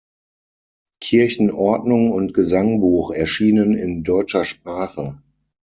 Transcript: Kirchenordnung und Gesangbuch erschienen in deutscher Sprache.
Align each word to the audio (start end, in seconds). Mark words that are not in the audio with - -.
Kirchenordnung 0.99 2.09
und 2.09 2.33
Gesangbuch 2.33 3.11
erschienen 3.11 3.75
in 3.75 4.03
deutscher 4.03 4.45
Sprache. 4.45 5.21